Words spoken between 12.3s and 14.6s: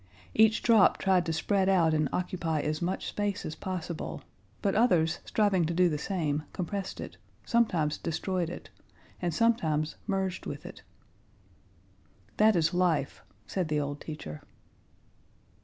"That is life," said the old teacher.